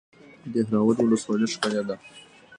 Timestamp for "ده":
1.87-1.95